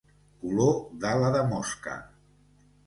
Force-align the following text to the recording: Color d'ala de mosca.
Color 0.45 0.73
d'ala 1.05 1.31
de 1.37 1.45
mosca. 1.53 1.97